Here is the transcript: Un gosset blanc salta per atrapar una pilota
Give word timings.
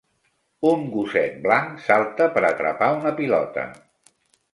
Un 0.69 0.85
gosset 0.93 1.35
blanc 1.43 1.83
salta 1.89 2.27
per 2.39 2.43
atrapar 2.47 2.87
una 2.95 3.13
pilota 3.21 3.67